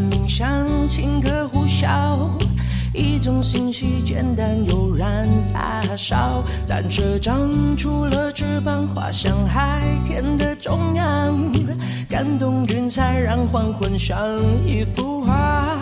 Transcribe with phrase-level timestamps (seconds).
[0.00, 2.16] 明明想请客，呼啸
[2.94, 11.38] 一种信息，简单悠然，发烧单车长出了翅膀，滑向海天的中央。
[12.08, 14.18] 感动云彩，让黄昏像
[14.66, 15.78] 一幅画。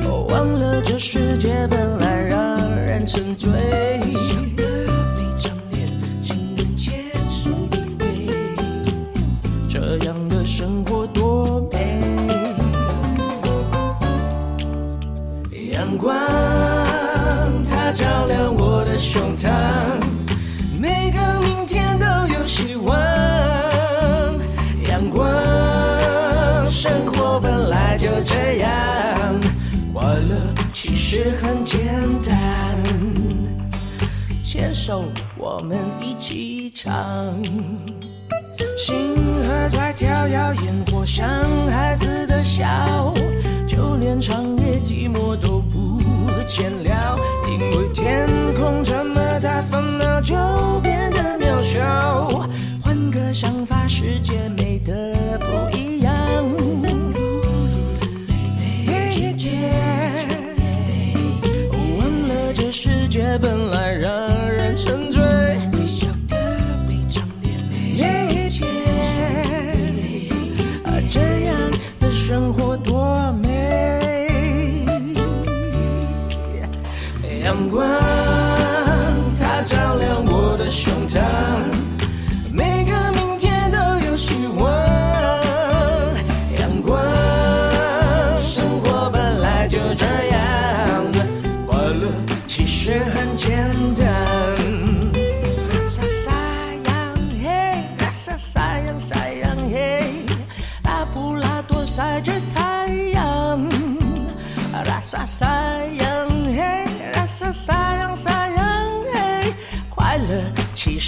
[0.00, 3.50] 我忘了这世界本来让人沉醉。
[31.14, 31.78] 实很简
[32.24, 32.76] 单。
[34.42, 35.04] 牵手，
[35.38, 36.92] 我们一起唱。
[38.76, 39.14] 星
[39.46, 41.24] 河在跳跃，烟火像
[41.68, 43.14] 孩子的笑，
[43.64, 46.02] 就连长夜寂寞都不
[46.48, 47.16] 见了。
[47.46, 48.26] 因为天
[63.92, 64.53] 人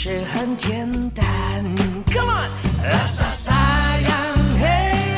[0.06, 1.26] 实很简单。
[2.12, 2.48] Come on，
[2.88, 4.14] 啦撒撒样
[4.60, 4.64] 嘿，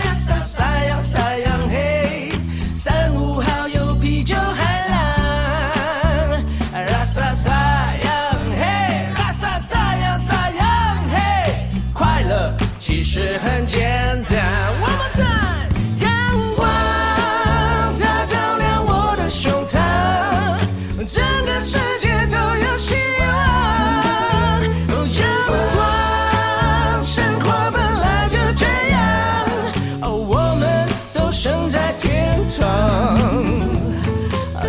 [0.03, 2.33] 啦撒撒样撒样嘿，
[2.75, 6.43] 三五好友啤酒海浪。
[6.73, 8.65] 啦撒撒样嘿，
[9.13, 14.88] 啦撒撒样撒样嘿，快乐其实很简单。
[32.49, 33.45] 天堂，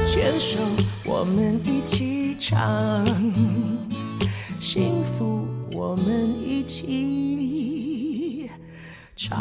[0.06, 0.60] 牵手
[1.06, 3.06] 我们一起唱，
[4.60, 8.50] 幸福我们一起
[9.16, 9.40] 唱。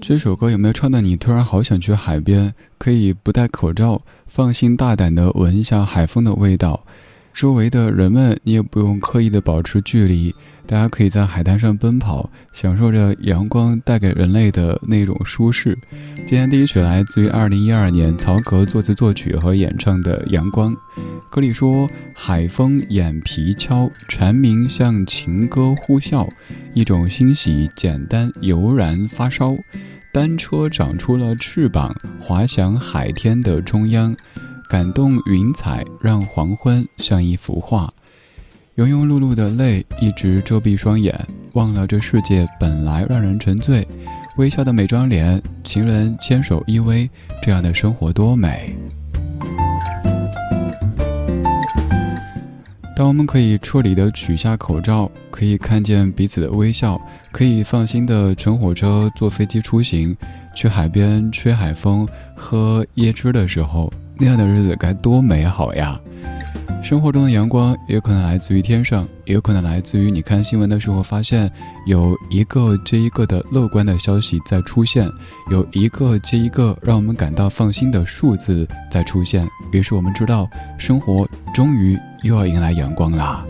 [0.00, 2.54] 这首歌有没有唱到你突然好想去海边？
[2.78, 6.84] 可以不戴口罩，放心大胆的闻一下海风的味道。
[7.32, 10.34] 周围的人们，你也不用刻意的保持距离，
[10.66, 15.78] 大家可以在海滩上奔跑，享受着阳光带给人类的那种舒适。
[16.26, 20.72] 今天第一曲来自于二零一二年曹格作词作曲和演唱的《阳光》，
[21.30, 26.28] 歌里说：“海风眼皮敲，蝉鸣像情歌呼啸，
[26.74, 29.56] 一种欣喜简单油然发烧。
[30.12, 34.14] 单车长出了翅膀，滑翔海天的中央。”
[34.70, 37.92] 感动云彩，让黄昏像一幅画。
[38.76, 41.12] 庸庸碌碌的泪一直遮蔽双眼，
[41.54, 43.84] 忘了这世界本来让人沉醉。
[44.36, 47.10] 微笑的每张脸，情人牵手依偎，
[47.42, 48.76] 这样的生活多美。
[52.94, 57.00] 当我们可以彻底的取下口罩，可以看见彼此的微笑，
[57.32, 60.16] 可以放心的乘火车、坐飞机出行，
[60.54, 62.06] 去海边吹海风、
[62.36, 65.98] 喝椰汁的时候，那样的日子该多美好呀！
[66.82, 71.50] 生活中的阳光也可能来自于天上，也有可能来自于你看新闻的时候发现
[71.86, 75.10] 有一个接一个的乐观的消息在出现，
[75.50, 80.46] 有一个接一个让我们感到放心的数字在出现，于是我们知道
[80.78, 83.42] 生活终于又要迎来阳光啦。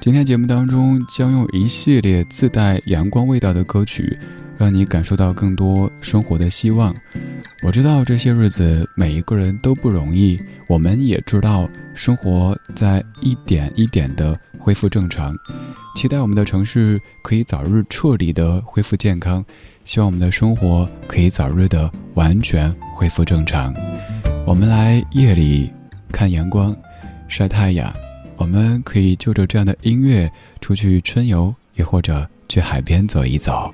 [0.00, 4.18] 今天节目当中将用一系列自带阳光味道的歌曲，
[4.60, 6.94] 让你感受到更多生活的希望。
[7.62, 15.34] 我知道这些日子每一个人都不容易，我们也知道生活在一点一点的恢复正常，
[15.96, 19.42] 期待我们的城市可以早日彻底的恢复健康，
[19.86, 23.74] 希望我们的生活可以早日的完全恢复正常。
[24.46, 25.72] 我们来夜里
[26.12, 26.76] 看阳光，
[27.28, 27.90] 晒太阳，
[28.36, 30.30] 我们可以就着这样的音乐
[30.60, 33.72] 出去春游，也或者去海边走一走。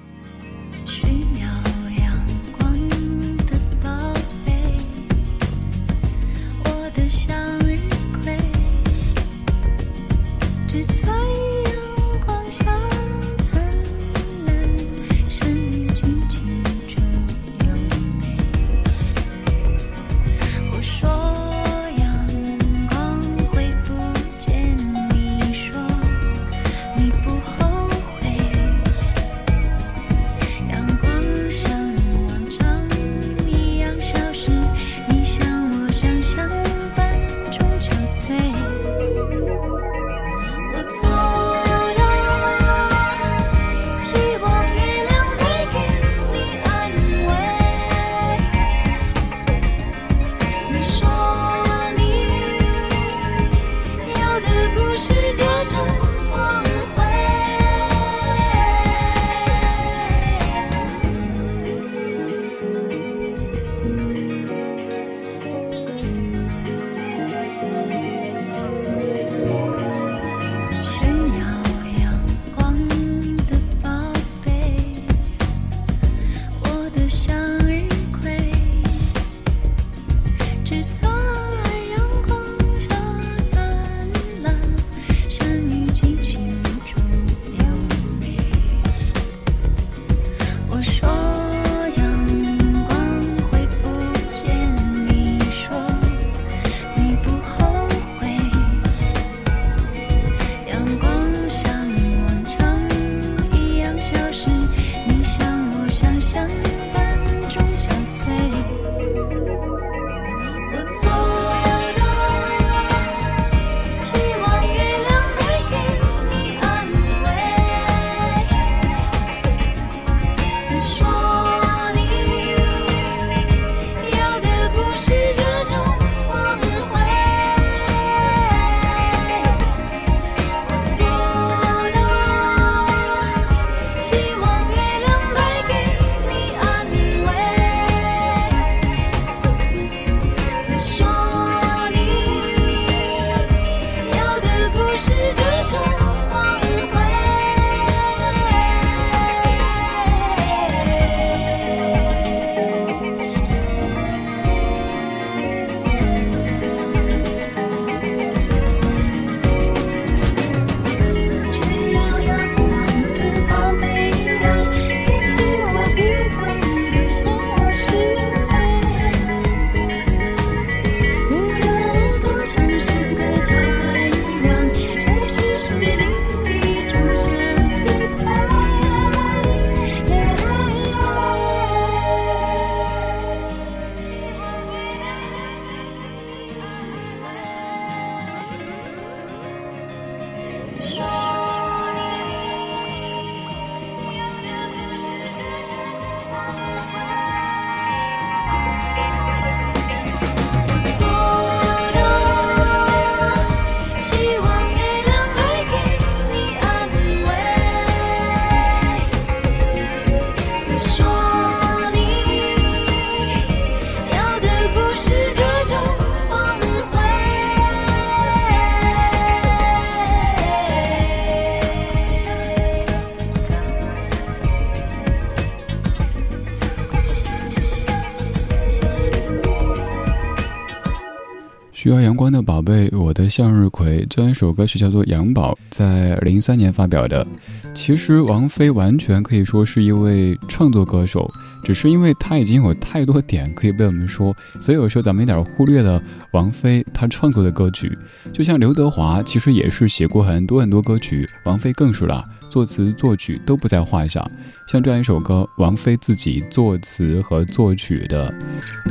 [232.16, 237.26] 阳光的宝贝，我的向日葵这一首歌曲叫做《阳宝》，在零三年发表的。
[237.74, 241.30] 其实王菲完全可以说是一位创作歌手，
[241.66, 247.98] 只是因为他已经有太多点可以被我们说，所以有时候咱们有点忽略了王菲她创作的歌曲。
[248.32, 254.24] 就像刘德华，其实也是写过很多很多歌曲，王菲更是了，作词作曲都不在话下。
[254.68, 258.32] 像这样一首歌，王菲自己作词和作曲的。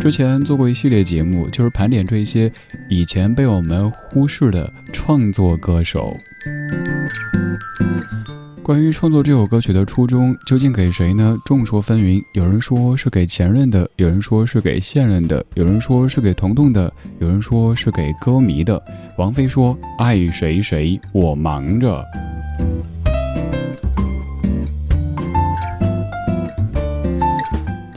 [0.01, 2.51] 之前做过一系列节目，就是盘点这一些
[2.89, 6.19] 以前被我们忽视的创作歌手。
[8.65, 11.37] 关于创作这首歌曲的初衷究竟给谁呢？
[11.45, 18.83] 众说纷纭，有人说是给前任的，有人说是给现任的，有人说是给彤彤的，有人说是给歌迷的。
[19.19, 22.03] 王菲说：“爱谁谁，我忙着。”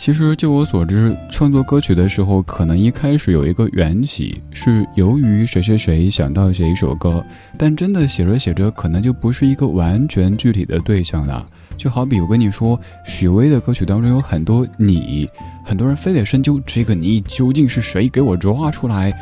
[0.08, 7.22] 其实，就我所知，创作歌曲的时候，可能一开始有一个缘起，是由于谁谁谁想到写一首歌，
[7.58, 11.46] 但真的写着写着，可能就不是一个完全具体的对象了。
[11.76, 15.28] 就好比我跟你说，许巍的歌曲当中有很多你，
[15.62, 19.12] 很多人非得深究这个你究竟是谁，给我抓出来。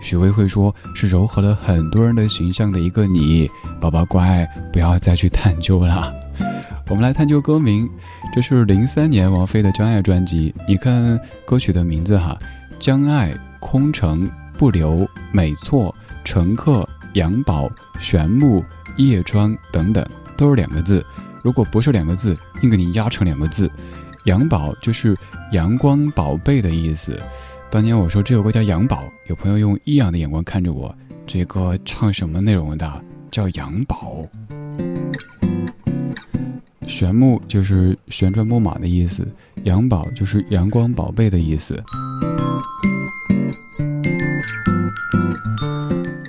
[0.00, 3.50] 许巍会说，是糅合了很多人的形象的一个你，
[3.80, 6.14] 宝宝乖，不要再去探究了。
[6.88, 7.90] 我们来探究歌名，
[8.32, 10.54] 这是零三年王菲的《将爱》专辑。
[10.68, 12.38] 你看歌曲的名字哈，
[12.78, 15.92] 《将爱》、空城、不留、美错、
[16.24, 18.64] 乘客、杨宝、玄木、
[18.98, 21.04] 叶庄等等，都是两个字。
[21.42, 23.68] 如果不是两个字，硬给你压成两个字。
[24.26, 25.16] 杨宝就是
[25.50, 27.20] 阳光宝贝的意思。
[27.68, 33.04] 当年我说这首歌叫杨宝，有朋友用异样的眼光看着我，这歌唱什么内容的？
[33.32, 34.24] 叫杨宝。
[36.86, 39.26] 玄木就是旋转木马的意思，
[39.64, 41.82] 阳宝就是阳光宝贝的意思。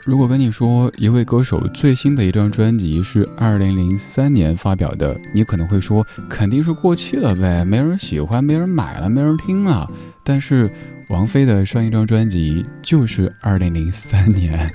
[0.05, 9.89] 如果跟你说一位歌手最新的一张专辑是二零零三年发表的，你可能会说肯定是过气了呗，没人喜欢，没人买了，没人听了。
[10.23, 10.71] 但是
[11.09, 14.71] 王菲的上一张专辑就是二零零三年，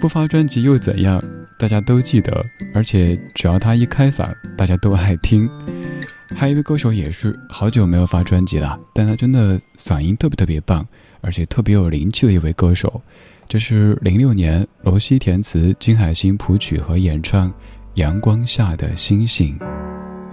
[0.00, 1.22] 不发专辑又怎样？
[1.58, 2.44] 大家都记得，
[2.74, 5.48] 而且只要他一开嗓，大家都爱听。
[6.34, 10.86] 还有一位歌手也是好久没有发专辑了，但他真的嗓音特别特别棒，
[11.20, 13.00] 而且特别有灵气的一位歌手。
[13.48, 17.50] 这是零六年罗西填词、金海心谱曲和演唱
[17.94, 19.58] 《阳光下的星星》。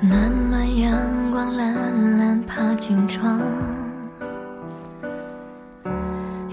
[0.07, 3.41] 暖暖阳光，懒懒爬进窗，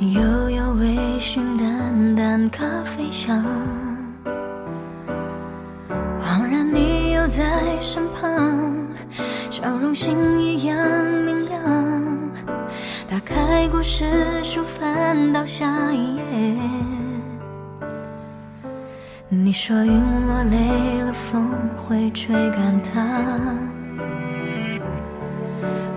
[0.01, 3.45] 悠悠微醺，淡淡咖啡香。
[7.57, 8.77] 在身旁，
[9.51, 10.77] 笑容星一样
[11.25, 11.59] 明亮。
[13.09, 14.05] 打开故事
[14.45, 16.23] 书，翻到下一页。
[19.31, 19.91] 你说云
[20.27, 23.03] 落累了，风会吹干它。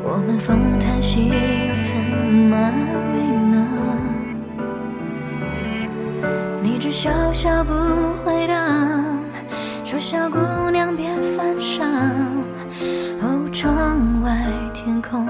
[0.01, 2.73] 我问风叹息，又怎么安
[3.11, 3.19] 慰
[3.51, 3.57] 呢？
[6.63, 7.73] 你只笑笑不
[8.23, 8.78] 回答。
[10.00, 10.39] 小姑
[10.72, 11.84] 娘别犯傻，
[13.22, 14.34] 哦，窗外
[14.74, 15.27] 天空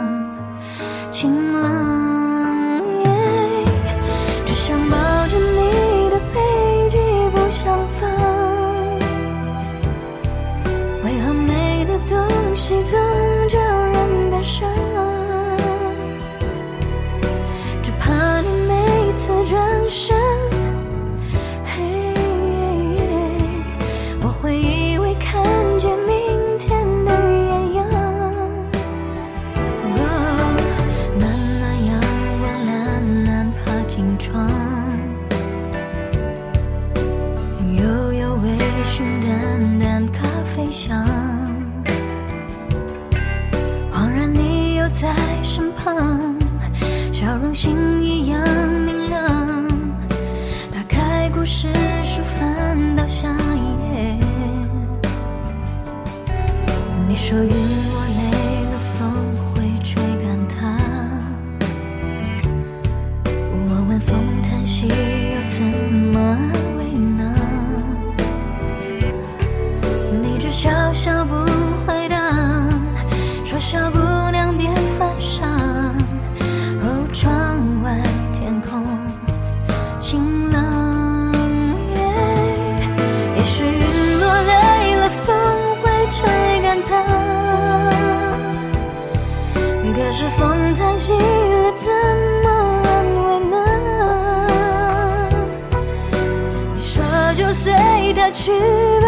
[98.50, 99.08] 去吧，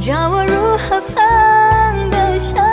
[0.00, 2.71] 教我如何放得下。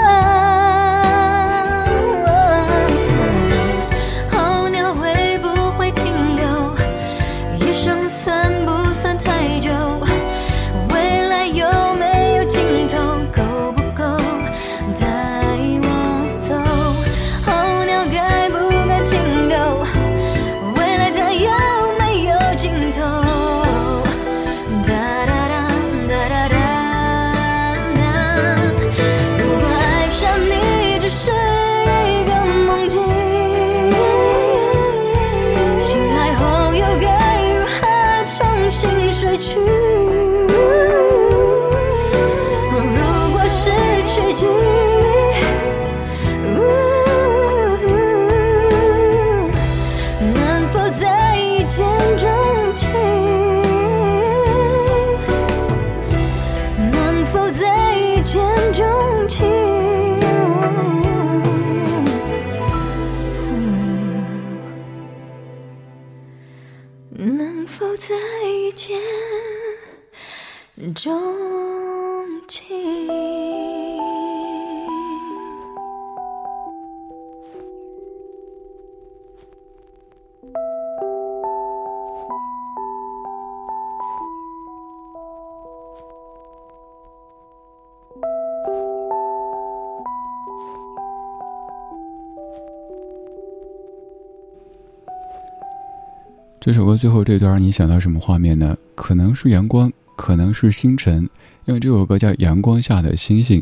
[96.61, 98.75] 这首歌最后这段，你想到什么画面呢？
[98.93, 101.29] 可能是阳光，可能是星辰，
[101.63, 103.61] 因为这首歌叫《阳光下的星星》。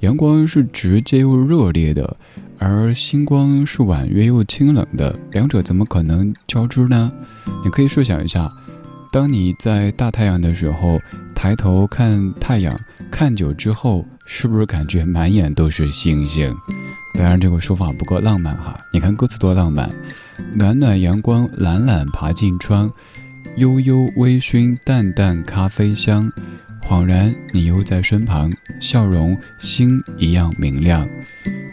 [0.00, 2.16] 阳光是直接又热烈的，
[2.56, 7.12] 而星光是婉约又清冷的，两者怎么可能交织呢？
[7.64, 8.48] 你可以设想一下，
[9.10, 11.00] 当你在大太阳的时候，
[11.34, 12.78] 抬头看太阳，
[13.10, 16.56] 看久之后，是不是感觉满眼都是星星？
[17.14, 18.78] 当然，这个说法不够浪漫哈。
[18.92, 19.90] 你看歌词多浪漫，
[20.54, 22.90] 暖暖阳光懒懒爬进窗，
[23.56, 26.30] 悠悠微醺淡淡咖啡香，
[26.82, 31.06] 恍然你又在身旁，笑容星一样明亮。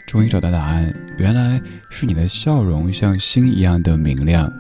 [0.08, 4.52] 终于找到答案，原来是你的笑容像星一样的明亮。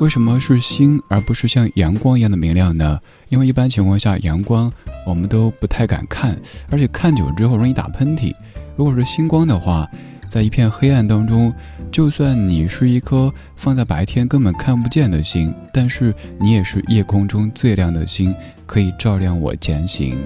[0.00, 2.98] 为什么是星而不是像阳光一样的明亮呢？
[3.28, 4.72] 因为一般情况下，阳光
[5.06, 6.38] 我们都不太敢看，
[6.70, 8.32] 而且看久了之后容易打喷嚏。
[8.76, 9.86] 如果是星光的话，
[10.32, 11.52] 在一片黑暗当中，
[11.90, 20.18] 就算你是一颗放在白天根本看不见的星，但是你也是夜空中最亮的星，可以照亮我前行。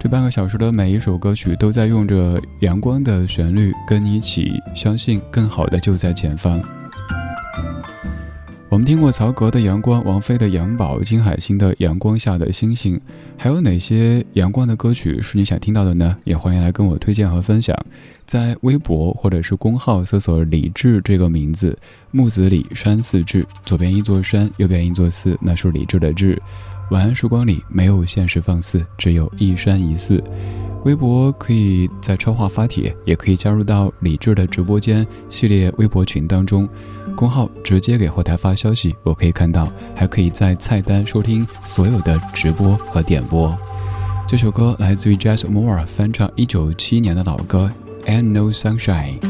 [0.00, 6.60] 这半个小时的每一首歌曲都在用着阳光的旋律跟你一起，相信更好的就在前方。
[8.74, 12.96] 我们听过曹格的《阳光》，王菲的《阳宝》，金海心的《阳光下的星星》，
[13.38, 16.16] 还有哪些阳光的歌曲是你想听到的呢？
[16.24, 17.78] 也欢迎来跟我推荐和分享，
[18.26, 21.78] 在微博或者是公号搜索“李志”这个名字，
[22.10, 26.42] 木子李山寺志，左边一座山，右边一座寺，那是李志的志。
[26.90, 30.20] 晚安时光里没有现实放肆，只有一山一寺。
[30.84, 36.68] 微博可以在超话发帖，也可以加入到李志的直播间系列微博群当中。
[37.16, 43.56] 公号直接给后台发消息，我可以看到，还可以在菜单收听所有的直播和点播。
[44.26, 47.70] 这首歌来自于 Jazz Moore 翻唱一九七一年的老歌
[48.10, 49.20] 《Ain't No Sunshine》。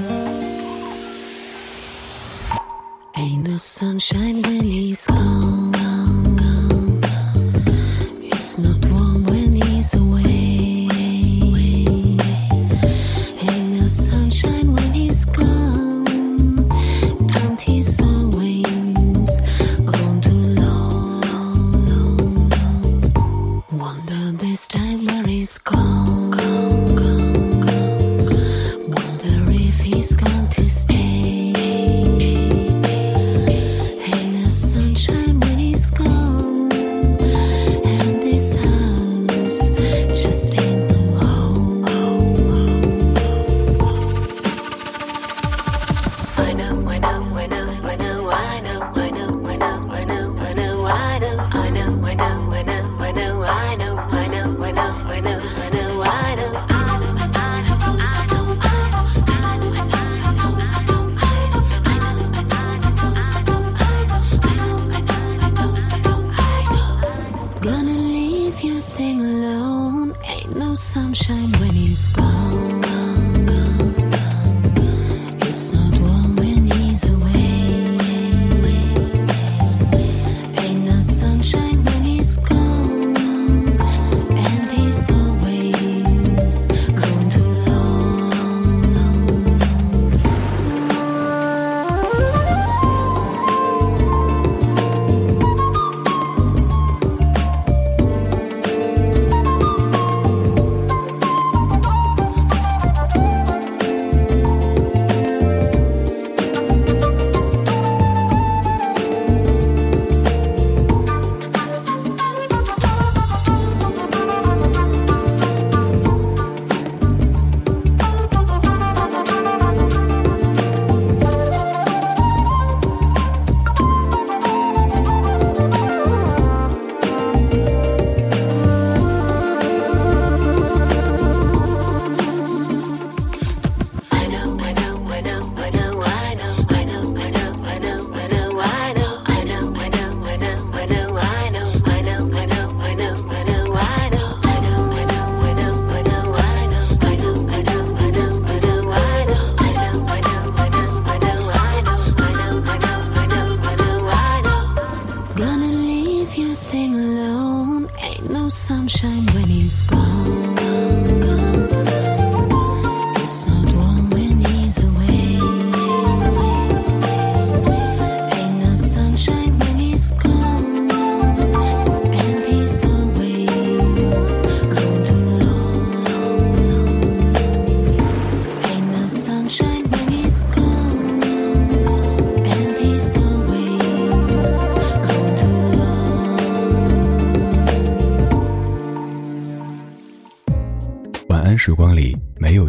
[3.16, 5.63] Ain't no sunshine when he's gone.